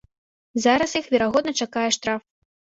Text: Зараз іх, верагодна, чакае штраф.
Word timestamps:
Зараз 0.63 0.95
іх, 1.01 1.05
верагодна, 1.17 1.51
чакае 1.63 1.87
штраф. 2.01 2.21